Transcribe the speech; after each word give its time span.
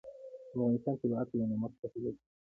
د 0.03 0.03
افغانستان 0.53 0.95
طبیعت 1.01 1.27
له 1.37 1.43
نمک 1.51 1.71
څخه 1.81 1.97
جوړ 2.03 2.13
شوی 2.19 2.23
دی. 2.25 2.29